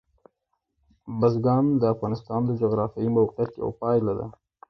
بزګان 1.19 1.65
د 1.81 1.83
افغانستان 1.93 2.41
د 2.45 2.51
جغرافیایي 2.61 3.09
موقیعت 3.17 3.51
یوه 3.59 3.73
پایله 3.81 4.13
ده. 4.19 4.25